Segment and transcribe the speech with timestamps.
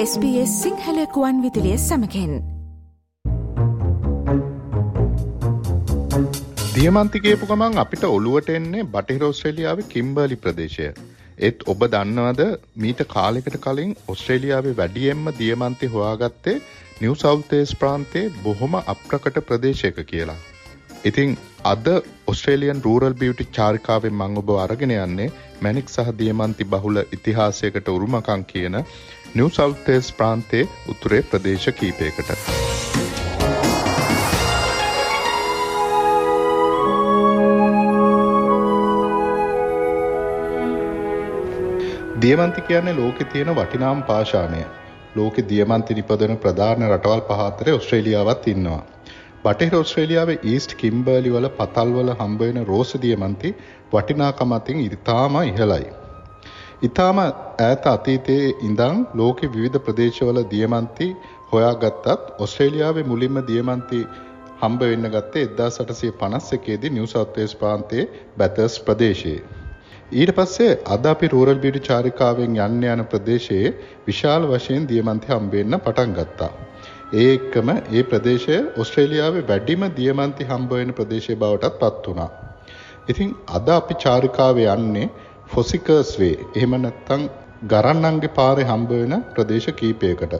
[0.00, 2.34] SBS සිංහලකුවන් විදිලිය සමකෙන්
[6.74, 10.86] දියමන්තිකේපු ගමන් අපිට ඔළුවට එන්නේ බටහිර ඔස්ට්‍රේලියාවේ කිම්බර්ලි ප්‍රදේශය.
[11.38, 16.56] ඒත් ඔබ දන්නවද මීට කාලෙකට කලින් ඔස්ට්‍රේලියාවේ වැඩියෙන්ම දියමන්ති හොයාගත්තේ
[17.00, 20.38] නිව් සෞතේස් ප්‍රාන්තයේ බොහොම අප්‍රකට ප්‍රදේශයක කියලා.
[21.04, 21.86] ඉතිං අද
[22.26, 25.30] ඔස්ට්‍රේලියන් රූරල් බියුටි චාරිකාවෙන් මං ඔබ අරගෙන යන්නේ
[25.62, 28.76] මැනික් සහ දියමන්ති බහුල ඉතිහාසයකට උරුමකං කියන
[29.34, 32.30] නිව් සෞතේස් ප්‍රාන්තයේ උතුරේ ප්‍රදේශ කීපයකට.
[42.22, 44.62] දියමන්ති කියන්නේ ලෝකෙ තියෙන වටිනාම් පාශානය
[45.16, 48.82] ලෝකෙ දියමන්ති නිපදන ප්‍රධාන රටවල් පහතරේ ඔස්ට්‍රේලියාවත් ඉන්නවා.
[49.44, 53.56] බටහිර ඔස්ට්‍රේලියාවේ ඊස්ට් කිම්බර්ලි වල පතල්වල හම්බවෙන රෝස දියමන්ති
[53.92, 56.07] වටිනාකම අතින් ඉතාම ඉහළයි.
[56.82, 61.08] ඉතාම ඈත අතීතයේ ඉඳන් ලෝකෙ විවිධ ප්‍රදේශවල දියමන්ති
[61.50, 62.06] හොයාගත්තත්
[62.38, 63.98] ඔස්ට්‍රේලියාවේ මුලින්ම දියමන්ති
[64.60, 68.06] හම්බ වෙන්න ගත්තේ 1851 දී නිව් සවුත් වේල්ස් ප්‍රාන්තයේ
[68.38, 69.42] බැතර්ස් ප්‍රදේශයේ.
[70.12, 73.76] ඊට පස්සේ අද අපි රූරල් බියුටි චාරිකාවෙන් යන්න යන ප්‍රදේශයේ
[74.06, 76.52] විශාල වශයෙන් දියමන්ති හම්බ වෙන්න පටන් ගත්තා.
[77.14, 82.30] ඒ එක්කම ඒ ප්‍රදේශය ඔස්ට්‍රේලියාවේ වැඩිම දියමන්ති හම්බ වෙන ප්‍රදේශය බවටත් පත් වුණා.
[83.08, 85.08] ඉතින් අද අපි චාරිකාවේ යන්නේ
[85.52, 86.36] ෆොසිකර්ස් වේ.
[86.56, 87.22] එහෙම නැත්නම්
[87.66, 90.34] ගරන්නන්ගේ පාරේ හම්බ වෙන ප්‍රදේශ කීපයකට.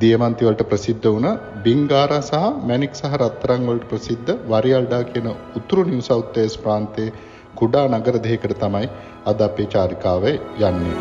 [0.00, 1.28] දියමන්ති වලට ප්‍රසිද්ධ වුණ
[1.64, 5.28] බින්ගාරා සහ මැනික් සහ රත්තරන් වලට ප්‍රසිද්ධ වරියල්ඩා කියන
[5.60, 7.14] උතුරු නිව් සවුත් වේල්ස් ප්‍රාන්තයේ
[7.54, 8.90] කුඩා නගර දෙකකට තමයි
[9.26, 10.36] අද අපේ චාරිකාවේ
[10.68, 10.96] යන්නේ.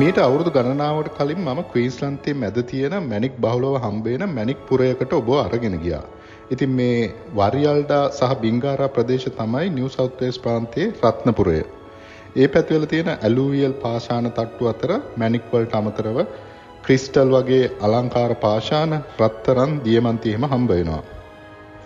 [0.00, 5.78] මීට අවුරුදු ගණනාවට කලින් මම ක්වීස්ලන්තේ මැද තියෙන මැනික් බහුලව හම්බේන මැනික් පුරයකට ඔබ අරගෙන
[5.86, 6.04] ගියා.
[6.50, 6.98] ඉතින් මේ
[7.34, 11.60] වරියල්ඩා සහ බිංගාරා ප්‍රදේශ තමයි නිව් සවුත් වේල්ස් ප්‍රාන්තයේ රත්නපුරය.
[12.36, 16.18] ඒ පැතිවල තියෙන ඇලූවියල් පාෂාණ තට්ටු අතර මැනික් වලට අමතරව
[16.84, 21.02] ක්‍රිස්ටල් වගේ අලංකාර පාෂාණ රත්තරන් දියමන්ති එහෙම හම්බ වෙනවා.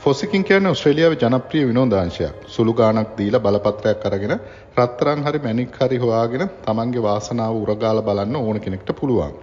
[0.01, 2.37] ෆොසිකින් කියන්නේ ඔස්ට්‍රේලියාවේ ජනප්‍රිය විනෝදාංශයක්.
[2.47, 4.35] සුළු ගාණක් දීලා බලපත්‍රයක් අරගෙන
[4.77, 9.35] රත්තරන් හරි මැණික් හරි හොයාගෙන තමන්ගේ වාසනාව උරගාලා බලන්න ඕන කෙනෙක්ට පුළුවන්.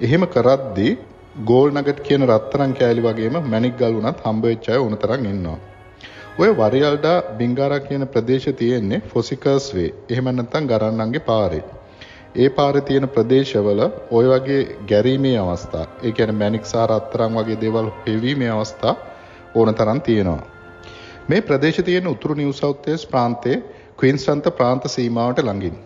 [0.00, 0.92] එහෙම කරද්දී
[1.42, 5.56] ගෝල් නගට් කියන රත්තරන් කෑලි වගේම මැණික් ගල් උනත් හම්බ වෙච්ච අය ඕන තරම් ඉන්නවා.
[6.38, 9.90] ඔය වරියල්ඩා බිංගාරා කියන ප්‍රදේශ තියෙන්නේ ෆොසිකර්ස් වේ.
[10.10, 11.64] එහෙම නැත්නම් ගරන්නන්ගේ පාරේ.
[12.36, 17.90] ඒ පාරේ තියෙන ප්‍රදේශවල ওই වගේ ගැරීමේ අවස්ථා, ඒ කියන්නේ මැණික් සහ රත්තරන් වගේ දේවල්
[18.06, 18.94] හෙවීමේ අවස්ථා
[19.54, 20.40] ඕන තරම් තියෙනවා.
[21.28, 23.62] මේ ප්‍රදේශ තියෙන උතුරු නිව් සවුත් වේල්ස් ප්‍රාන්තයේ
[23.98, 25.76] ක්වීන්ස්ලන්ත ප්‍රාන්ත සීමාවට ළඟින්.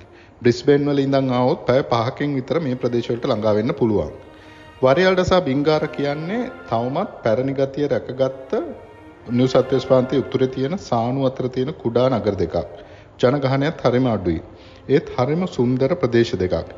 [0.43, 4.17] බ්‍රිස්බේන් වල ඉඳන් ආවොත් පැය 5කින් විතර මේ ප්‍රදේශවලට ළඟා වෙන්න පුළුවන්.
[4.81, 8.53] වරියල්ඩ සහ බිංගාර කියන්නේ තවමත් පැරණි ගතිය රැකගත්ත
[9.31, 12.55] නිව් සවුත් වේල්ස් ප්‍රාන්තයේ උතුරේ තියෙන සානු අතර තියෙන කුඩා නගර දෙකක්.
[13.21, 14.43] ජනගහනයත් හරිම අඩුයි.
[14.89, 16.71] ඒත් හරිම සුන්දර ප්‍රදේශ දෙකක්.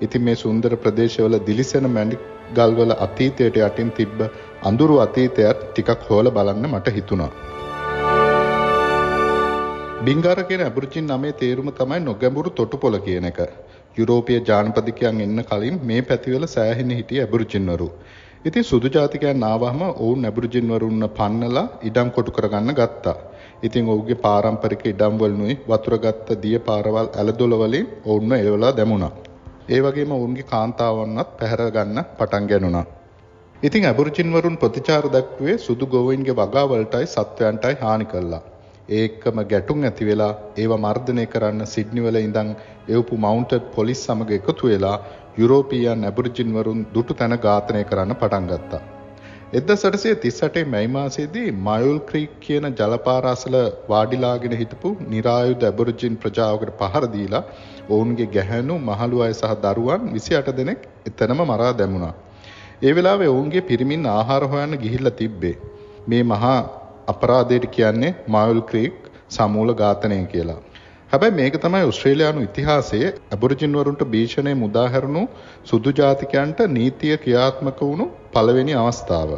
[0.00, 4.20] ඉතින් මේ සුන්දර ප්‍රදේශවල දිලිසෙන මැණික් ගල්වල අතීතයට යටින් තිබ්බ
[4.62, 7.30] අඳුරු අතීතයත් ටිකක් හොයලා බලන්න මට හිතුණා.
[10.02, 13.40] බිංගාර කියන ඇබුරිජින් නමේ තේරුම තමයි නොගැඹුරු තොටුපොළ කියන එක.
[13.96, 17.88] යුරෝපීය ජානපදිකයන් එන්න කලින් මේ පැතිවල සෑහෙන හිටිය ඇබුරිජින්වරු.
[18.44, 23.16] ඉතින් සුදු ජාතිකයන් ආවහම ඔවුන් ඇබුරිජින්වරුන්ව පන්නලා ඉඩම් කොටු කරගන්න ගත්තා.
[23.62, 29.12] ඉතින් ඔහුගේ පාරම්පරික ඉඩම් වලනුයි වතුර ගත්ත දිය පාරවල් ඇලදොල වලින් ඔවුන්ව එළවලා දැමුණා.
[29.68, 32.86] ඒ වගේම ඔවුන්ගේ කාන්තාවන්වත් පැහැර ගන්න පටන් ගැනුණා.
[33.62, 38.42] ඉතින් ඇබොරිජින්වරුන් ප්‍රතිචාර දක්වේ සුදු ගොවයින්ගේ වගාවලටයි සත්වයන්ටයි හානි කළා.
[38.88, 42.50] ඒ එක්කම ගැටුම් ඇති වෙලා ඒවා මර්ධනය කරන්න සිඩ්නි වල ඉඳන්
[42.88, 44.96] එවපු මවුන්ටඩ් පොලිස් සමග එකතු වෙලා
[45.38, 48.80] යුරෝපීයන් ඇබොරිජින්වරුන් දුටු තැන ඝාතනය කරන්න පටන් ගත්තා.
[49.52, 53.54] 1838 මැයි මාසයේදී මයුල් ක්‍රීක් කියන ජලපාර අසල
[53.88, 57.44] වාඩිලාගෙන හිටපු නිරායුධ ඇබොරිජින් ප්‍රජාවකට පහර දීලා
[57.90, 62.14] ඔවුන්ගේ ගැහැණු මහලු අය සහ දරුවන් 28 දෙනෙක් එතනම මරා දැමුණා.
[62.82, 65.56] ඒ වෙලාවේ ඔවුන්ගේ පිරිමින් ආහාර හොයන්න ගිහිල්ලා තිබ්බේ.
[66.08, 66.58] මේ මහා
[67.08, 68.96] අපරාධයට කියන්නේ මයුල් ක්‍රීක්
[69.28, 70.58] සමූල ඝාතනය කියලා.
[71.12, 75.22] හැබැයි මේක තමයි ඔස්ට්‍රේලියානු ඉතිහාසයේ ඇබොරිජින් වරුන්ට භීෂණය මුදා හැරුණු
[75.64, 79.30] සුදු ජාතිකයන්ට නීතිය ක්‍රියාත්මක වුණු පළවෙනි අවස්ථාව.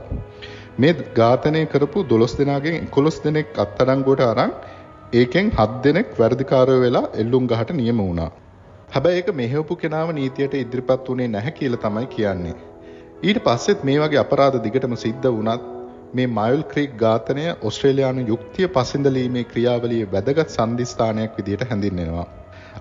[0.79, 4.53] මේ ඝාතනය කරපු 12 දෙනාගෙන් 11 දෙනෙක් අත්අඩංගුවට අරන්
[5.15, 8.31] ඒකෙන් 7 දෙනෙක් වැඩිකාරයෝ වෙලා එල්ලුම් ගහට නියම වුණා.
[8.93, 12.57] හැබැයි ඒක මෙහෙවපු කෙනාව නීතියට ඉදිරිපත් වුණේ නැහැ කියලා තමයි කියන්නේ.
[13.23, 15.65] ඊට පස්සෙත් මේ වගේ අපරාධ දිගටම සිද්ධ වුණත්
[16.15, 22.27] මේ මයුල් ක්‍රීක් ඝාතනය ඔස්ට්‍රේලියානු යුක්තිය පසින්දලීමේ ක්‍රියාවලියේ වැදගත් සන්ධිස්ථානයක් විදිහට හැඳින්වෙනවා.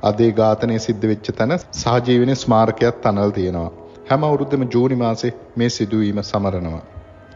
[0.03, 3.69] අද ඒ ඝාතනය සිද්ධ වෙච්ච තැන සහජීවන ස්මාරකයක් තනල් තියෙනවා.
[4.09, 6.81] හැම අවුරුද්දම ජූනි මාසේ මේ සිදුවීම සමරනවා.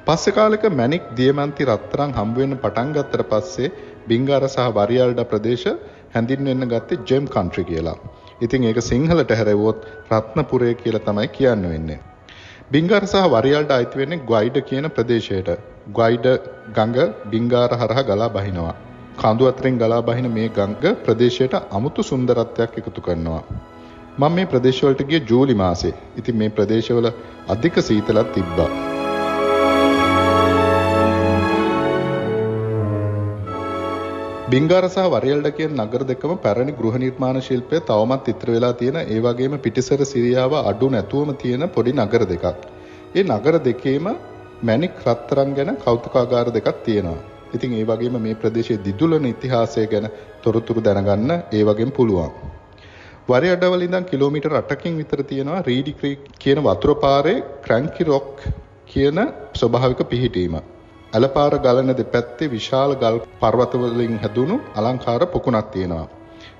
[0.07, 3.73] පස්සේ කාලෙක මැනික් දියමන්ති රත්තරන් හම්බ වෙන්න පටන් ගත්තට පස්සේ
[4.07, 5.67] බිංගාර සහ වරියල්ඩා ප්‍රදේශ
[6.15, 7.97] හැඳින්වෙන්න ගත්තේ ජෙම් කන්ට්‍රි කියලා.
[8.41, 11.99] ඉතින් ඒක සිංහලට හැරෙවුවොත් රත්නපුරය කියලා තමයි කියන්න වෙන්නේ.
[12.73, 15.49] බිංගාර සහ වරියල්ට අයිති වෙන්නේ ග්වයිඩ කියන ප්‍රදේශයට.
[15.89, 16.27] ග්වයිඩ
[16.73, 18.71] ගඟ බිංගාර හරහා ගලා බහිනවා.
[19.17, 23.43] කඳු අතරින් ගලා බහින මේ ගංග ප්‍රදේශයට අමුතු සුන්දරත්වයක් එකතු කරනවා.
[24.19, 25.93] මම මේ ප්‍රදේශවලට ගිය ජූලි මාසේ.
[26.17, 27.11] ඉතින් මේ ප්‍රදේශවල
[27.49, 28.92] අධික සීතලක් තිබ්බා.
[34.43, 39.19] බිංගාර සහ වරියල්ඩ කියන නගර දෙකම පැරණි ගෘහ නිර්මාණ ශිල්පය තවමත් ඉතිර වෙලා තියෙන ඒ
[39.19, 42.57] වගේම පිටිසර සිරියාව අඩු නැතුවම තියෙන පොඩි නගර දෙකක්.
[43.15, 44.09] ඒ නගර දෙකේම
[44.61, 47.21] මැණික් රත්තරන් ගැන කෞතුකාගාර දෙකක් තියෙනවා.
[47.53, 50.09] ඉතින් ඒ වගේම මේ ප්‍රදේශයේ දිදුලන ඉතිහාසය ගැන
[50.43, 52.35] තොරතුරු දැනගන්න ඒ වගේම පුළුවන්.
[53.25, 58.45] වරියඩවල ඉඳන් කිලෝමීටර් 8කින් විතර තියෙනවා රීඩි ක්‍රීක් කියන වතුර පාරේ ක්‍රැන්කි රොක්
[58.87, 59.19] කියන
[59.55, 60.55] ස්වභාවික පිහිටීම.
[61.13, 66.05] ඇලපාර ගලන දෙපැත්තේ විශාල ගල් පර්වත වලින් හැදුණු අලංකාර පොකුණක් තියෙනවා.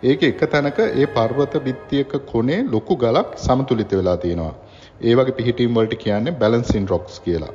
[0.03, 4.53] ඒකේ එක තැනක ඒ පර්වත බිත්තියක කොනේ ලොකු ගලක් සමතුලිත වෙලා තියෙනවා.
[5.01, 7.53] ඒ වගේ පිහිටීම් වලට කියන්නේ බැලන්සින් රොක්ස් කියලා.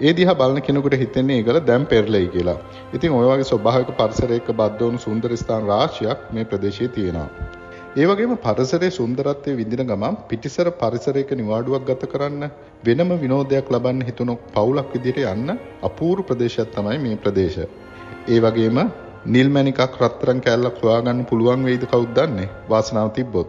[0.00, 2.58] ඒ දිහා බලන කෙනෙකුට හිතෙන්නේ ඒගල දැන් පෙරලෙයි කියලා.
[2.94, 7.28] ඉතින් ඔය වගේ ස්වභාවික පරිසරයක බද්ධ වුණු සුන්දර ස්ථාන රාශියක් මේ ප්‍රදේශයේ තියෙනවා.
[7.90, 12.42] ඒ වගේම පරිසරයේ සුන්දරත්වය විඳින ගමන් පිටිසර පරිසරයක නිවාඩුවක් ගත කරන්න
[12.84, 17.64] වෙනම විනෝදයක් ලබන්න හිතුණු පවුලක් විදිහට යන්න අපූර්ව ප්‍රදේශයක් තමයි මේ ප්‍රදේශය.
[18.26, 18.80] ඒ වගේම
[19.26, 23.48] නිල් මැණිකක් රත්තරන් කෑල්ලක් හොයාගන්න පුළුවන් වෙයිද කවුද දන්නේ වාසනාව තිබ්බොත්.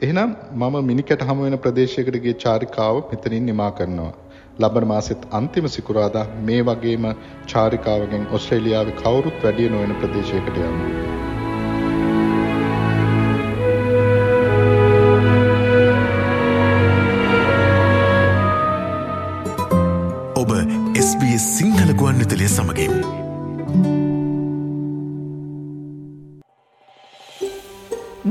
[0.00, 4.12] එහෙනම් මම මිනිකට හමු වෙන ප්‍රදේශයකට ගිය චාරිකාව මෙතනින් නිමා කරනවා.
[4.60, 7.10] ලබන මාසෙත් අන්තිම සිකුරාදා මේ වගේම
[7.48, 11.33] චාරිකාවකින් ඔස්ට්‍රේලියාවේ කවුරුත් වැඩිය නොවන ප්‍රදේශයකට යනවා.
[21.94, 22.92] ගුවන්විතලය සමගින්.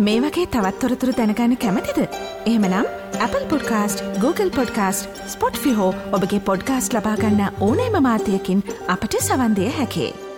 [0.06, 2.00] මේ වගේ තවත්තොරතුරු දැනගන්න කැමතිද.
[2.46, 2.86] එහමනම්
[3.20, 5.24] Apple podcast Google podcast
[5.58, 10.33] Spotify ඔබගේ පොඩ්කාස්ට ලබාගන්න ඕනෑම මාතයකින් අපට සවන්දය හැකේ.